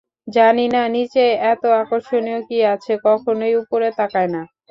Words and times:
জানি 0.35 0.65
না 0.73 0.83
নীচে 0.93 1.23
এতো 1.51 1.67
আকর্ষণীয় 1.81 2.39
কি 2.47 2.57
আছে, 2.73 2.93
কখনোই 3.05 3.53
উপরে 3.61 3.87
তাকায় 3.99 4.29
না! 4.35 4.41